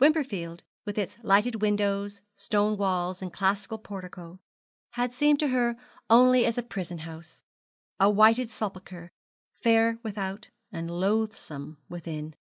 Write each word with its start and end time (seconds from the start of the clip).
Wimperfield 0.00 0.64
with 0.84 0.98
its 0.98 1.18
lighted 1.22 1.62
windows, 1.62 2.20
stone 2.34 2.76
walls, 2.76 3.22
and 3.22 3.32
classic 3.32 3.70
portico, 3.84 4.40
had 4.94 5.12
seemed 5.14 5.38
to 5.38 5.50
her 5.50 5.76
only 6.10 6.44
as 6.44 6.58
a 6.58 6.64
prison 6.64 6.98
house, 6.98 7.44
a 8.00 8.10
whited 8.10 8.50
sepulchre, 8.50 9.12
fair 9.54 10.00
without 10.02 10.50
and 10.72 10.90
loathsome 10.90 11.78
within. 11.88 12.34